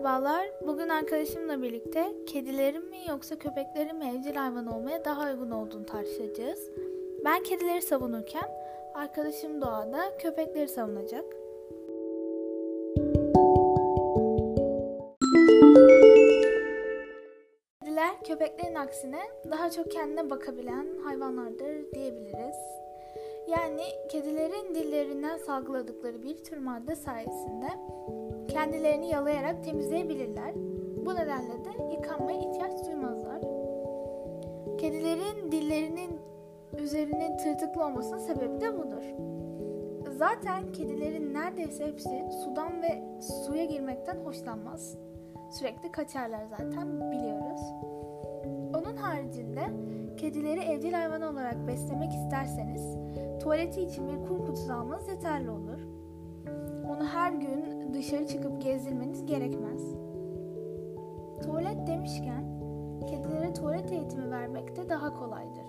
[0.00, 0.46] Merhabalar.
[0.66, 6.70] Bugün arkadaşımla birlikte kedilerin mi yoksa köpeklerin mi evcil hayvan olmaya daha uygun olduğunu tartışacağız.
[7.24, 8.48] Ben kedileri savunurken
[8.94, 11.24] arkadaşım Doğa da köpekleri savunacak.
[17.80, 19.20] Kediler köpeklerin aksine
[19.50, 22.56] daha çok kendine bakabilen hayvanlardır diyebiliriz.
[23.48, 27.68] Yani kedilerin dillerinden salgıladıkları bir tür madde sayesinde
[28.50, 30.54] kendilerini yalayarak temizleyebilirler.
[31.06, 33.40] Bu nedenle de yıkanmaya ihtiyaç duymazlar.
[34.78, 36.20] Kedilerin dillerinin
[36.78, 39.02] üzerinin tırtıklı olmasının sebebi de budur.
[40.18, 44.98] Zaten kedilerin neredeyse hepsi sudan ve suya girmekten hoşlanmaz.
[45.50, 47.60] Sürekli kaçarlar zaten biliyoruz.
[48.74, 49.60] Onun haricinde
[50.16, 52.96] kedileri evcil hayvan olarak beslemek isterseniz
[53.42, 55.99] tuvaleti için bir kum kutusu almanız yeterli olur.
[58.00, 59.82] Dışarı çıkıp gezdirmeniz gerekmez.
[61.42, 62.44] Tuvalet demişken
[63.10, 65.66] kedilere tuvalet eğitimi vermek de daha kolaydır.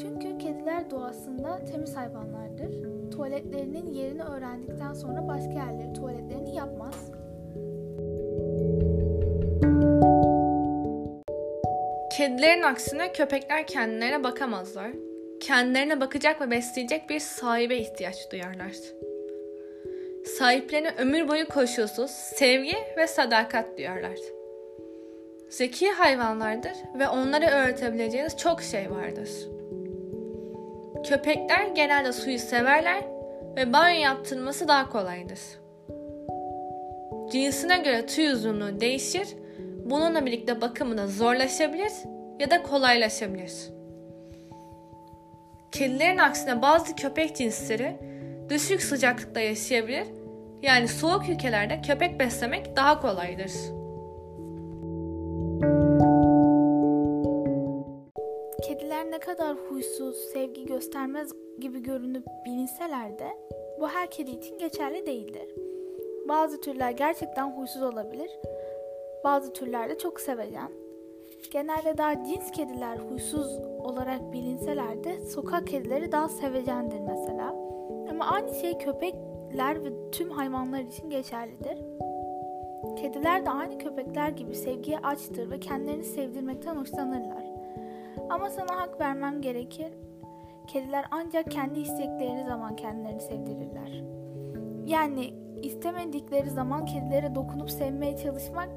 [0.00, 2.70] Çünkü kediler doğasında temiz hayvanlardır.
[3.10, 7.10] Tuvaletlerinin yerini öğrendikten sonra başka yerleri tuvaletlerini yapmaz.
[12.16, 14.90] Kedilerin aksine köpekler kendilerine bakamazlar.
[15.40, 18.72] Kendilerine bakacak ve besleyecek bir sahibe ihtiyaç duyarlar.
[20.38, 24.18] Sahiplerine ömür boyu koşulsuz sevgi ve sadakat duyarlar.
[25.50, 29.28] Zeki hayvanlardır ve onlara öğretebileceğiniz çok şey vardır.
[31.08, 33.04] Köpekler genelde suyu severler
[33.56, 35.38] ve banyo yaptırması daha kolaydır.
[37.32, 39.28] Cinsine göre tüy uzunluğu değişir,
[39.84, 41.92] bununla birlikte bakımı da zorlaşabilir
[42.40, 43.52] ya da kolaylaşabilir.
[45.72, 47.96] Kedilerin aksine bazı köpek cinsleri
[48.48, 50.23] düşük sıcaklıkta yaşayabilir.
[50.64, 53.52] Yani soğuk ülkelerde köpek beslemek daha kolaydır.
[58.62, 63.28] Kediler ne kadar huysuz, sevgi göstermez gibi görünüp bilinseler de
[63.80, 65.54] bu her kedi için geçerli değildir.
[66.28, 68.30] Bazı türler gerçekten huysuz olabilir.
[69.24, 70.70] Bazı türler de çok sevecen.
[71.52, 77.54] Genelde daha cins kediler huysuz olarak bilinseler de sokak kedileri daha sevecendir mesela.
[78.10, 78.78] Ama aynı şey
[79.54, 81.78] köpekler ve tüm hayvanlar için geçerlidir.
[82.96, 87.44] Kediler de aynı köpekler gibi sevgiye açtır ve kendilerini sevdirmekten hoşlanırlar.
[88.30, 89.92] Ama sana hak vermem gerekir.
[90.66, 94.02] Kediler ancak kendi istekleri zaman kendilerini sevdirirler.
[94.86, 98.70] Yani istemedikleri zaman kedilere dokunup sevmeye çalışmak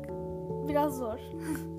[0.68, 1.20] biraz zor.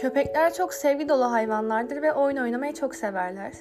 [0.00, 3.52] Köpekler çok sevgi dolu hayvanlardır ve oyun oynamayı çok severler.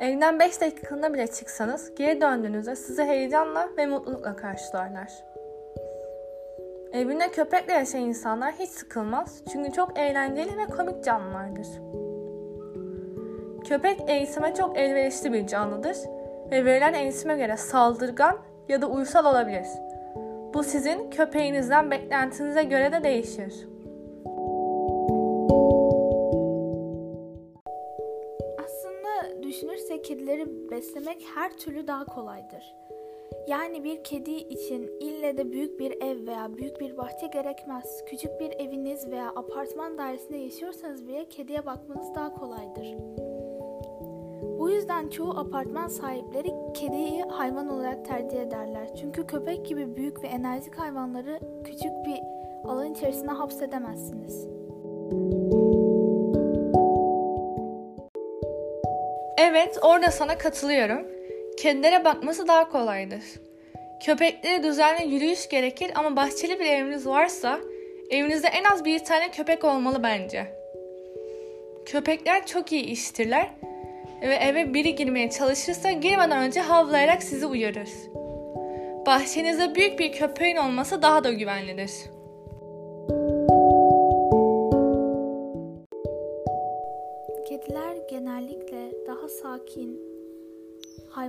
[0.00, 5.12] Evden 5 dakikalığına bile çıksanız geri döndüğünüzde sizi heyecanla ve mutlulukla karşılarlar.
[6.92, 11.66] Evinde köpekle yaşayan insanlar hiç sıkılmaz çünkü çok eğlenceli ve komik canlılardır.
[13.68, 15.96] Köpek eğitime çok elverişli bir canlıdır
[16.50, 18.38] ve verilen eğitime göre saldırgan
[18.68, 19.66] ya da uysal olabilir.
[20.54, 23.75] Bu sizin köpeğinizden beklentinize göre de değişir.
[30.26, 32.74] Kedileri beslemek her türlü daha kolaydır.
[33.48, 38.04] Yani bir kedi için ille de büyük bir ev veya büyük bir bahçe gerekmez.
[38.06, 42.94] Küçük bir eviniz veya apartman dairesinde yaşıyorsanız bile kediye bakmanız daha kolaydır.
[44.58, 48.94] Bu yüzden çoğu apartman sahipleri kediyi hayvan olarak tercih ederler.
[49.00, 52.20] Çünkü köpek gibi büyük ve enerjik hayvanları küçük bir
[52.64, 54.55] alan içerisine hapsedemezsiniz.
[59.48, 61.06] Evet, orada sana katılıyorum.
[61.58, 63.22] Kedilere bakması daha kolaydır.
[64.04, 67.60] Köpeklere düzenli yürüyüş gerekir ama bahçeli bir eviniz varsa
[68.10, 70.46] evinizde en az bir tane köpek olmalı bence.
[71.86, 73.50] Köpekler çok iyi iştirler
[74.22, 77.90] ve eve biri girmeye çalışırsa girmeden önce havlayarak sizi uyarır.
[79.06, 81.90] Bahçenizde büyük bir köpeğin olması daha da güvenlidir.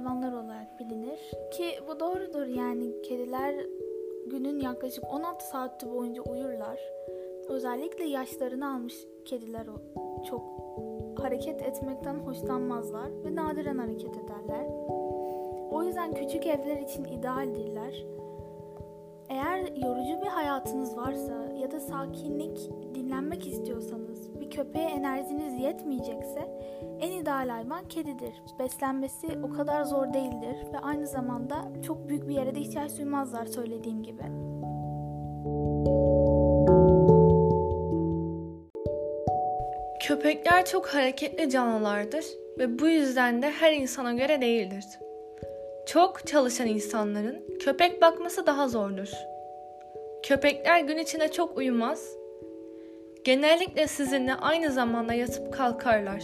[0.07, 1.19] Hayvanlar olarak bilinir
[1.51, 3.55] ki bu doğrudur yani kediler
[4.27, 6.79] günün yaklaşık 16 saati boyunca uyurlar.
[7.49, 8.95] Özellikle yaşlarını almış
[9.25, 9.65] kediler
[10.29, 10.43] çok
[11.21, 14.65] hareket etmekten hoşlanmazlar ve nadiren hareket ederler.
[15.71, 18.05] O yüzden küçük evler için idealdirler.
[19.29, 26.47] Eğer yorucu bir hayatınız varsa ya da sakinlik, dinlenmek istiyorsanız köpeğe enerjiniz yetmeyecekse
[26.99, 28.33] en ideal hayvan kedidir.
[28.59, 31.55] Beslenmesi o kadar zor değildir ve aynı zamanda
[31.85, 34.23] çok büyük bir yere de ihtiyaç duymazlar söylediğim gibi.
[40.07, 42.25] Köpekler çok hareketli canlılardır
[42.59, 44.85] ve bu yüzden de her insana göre değildir.
[45.85, 49.09] Çok çalışan insanların köpek bakması daha zordur.
[50.23, 52.17] Köpekler gün içinde çok uyumaz.
[53.27, 56.23] Genellikle sizinle aynı zamanda yatıp kalkarlar.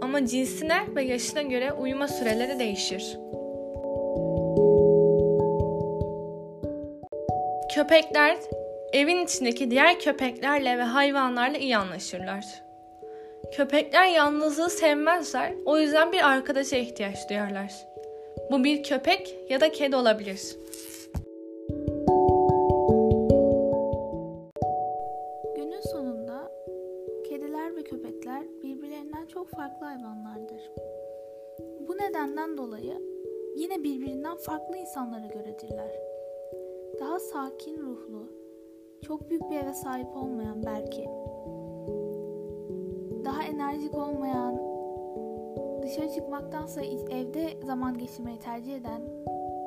[0.00, 3.18] Ama cinsine ve yaşına göre uyuma süreleri değişir.
[7.74, 8.36] Köpekler
[8.92, 12.44] evin içindeki diğer köpeklerle ve hayvanlarla iyi anlaşırlar.
[13.56, 17.72] Köpekler yalnızlığı sevmezler, o yüzden bir arkadaşa ihtiyaç duyarlar.
[18.50, 20.40] Bu bir köpek ya da kedi olabilir.
[29.88, 30.72] Hayvanlardır.
[31.88, 33.02] Bu nedenden dolayı
[33.56, 35.92] yine birbirinden farklı insanlara göredirler.
[37.00, 38.26] Daha sakin ruhlu,
[39.02, 41.04] çok büyük bir eve sahip olmayan belki,
[43.24, 44.58] daha enerjik olmayan,
[45.82, 49.02] dışarı çıkmaktansa evde zaman geçirmeyi tercih eden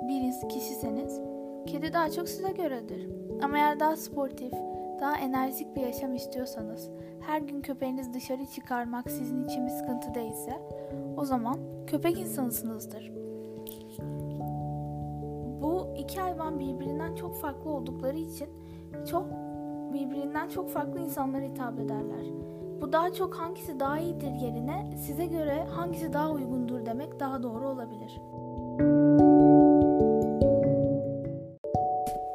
[0.08, 1.22] bir kişiseniz
[1.66, 3.08] kedi daha çok size göredir.
[3.42, 4.54] Ama eğer daha sportif,
[5.02, 6.90] daha enerjik bir yaşam istiyorsanız,
[7.22, 10.62] her gün köpeğiniz dışarı çıkarmak sizin için bir sıkıntı değilse,
[11.18, 11.58] o zaman
[11.88, 13.12] köpek insanısınızdır.
[15.62, 18.50] Bu iki hayvan birbirinden çok farklı oldukları için
[19.10, 19.26] çok
[19.94, 22.26] birbirinden çok farklı insanlara hitap ederler.
[22.82, 27.68] Bu daha çok hangisi daha iyidir yerine size göre hangisi daha uygundur demek daha doğru
[27.70, 28.22] olabilir.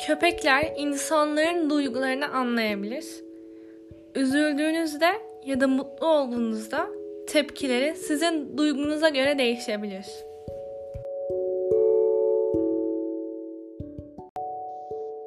[0.07, 3.25] Köpekler insanların duygularını anlayabilir.
[4.17, 5.07] Üzüldüğünüzde
[5.47, 6.87] ya da mutlu olduğunuzda
[7.29, 10.07] tepkileri sizin duygunuza göre değişebilir.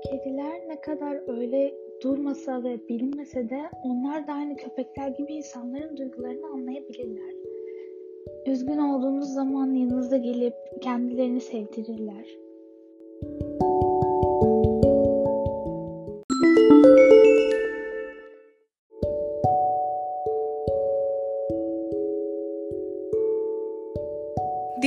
[0.03, 1.73] Kediler ne kadar öyle
[2.03, 7.33] durmasa ve bilinmese de onlar da aynı köpekler gibi insanların duygularını anlayabilirler.
[8.47, 12.48] Üzgün olduğunuz zaman yanınıza gelip kendilerini sevdirirler.